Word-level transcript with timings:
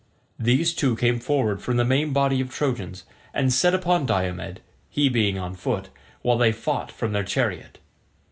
These 0.39 0.73
two 0.73 0.95
came 0.95 1.19
forward 1.19 1.61
from 1.61 1.77
the 1.77 1.85
main 1.85 2.11
body 2.11 2.41
of 2.41 2.49
Trojans, 2.49 3.03
and 3.35 3.53
set 3.53 3.75
upon 3.75 4.07
Diomed, 4.07 4.59
he 4.89 5.09
being 5.09 5.37
on 5.37 5.53
foot, 5.53 5.89
while 6.23 6.39
they 6.39 6.51
fought 6.51 6.91
from 6.91 7.11
their 7.11 7.23
chariot. 7.23 7.77